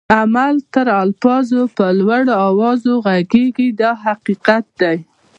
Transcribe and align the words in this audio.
عمل 0.19 0.55
تر 0.73 0.87
الفاظو 1.03 1.61
په 1.77 1.85
لوړ 1.99 2.23
آواز 2.47 2.79
ږغيږي 2.91 3.67
دا 3.81 3.91
حقیقت 4.05 4.65
دی. 4.81 4.97